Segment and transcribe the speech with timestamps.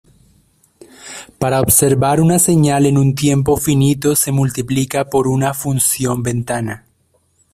[1.37, 6.87] Para observar una señal en un tiempo finito, se multiplica por una función ventana.